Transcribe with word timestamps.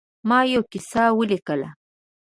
ما 0.29 0.39
یوه 0.53 0.69
کیسه 0.71 1.03
ولیکله. 1.17 1.69